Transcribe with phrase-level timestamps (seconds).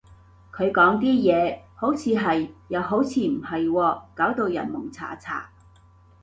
[0.51, 5.51] 佢講啲嘢，好似係，又好似唔係喎，搞到人矇查查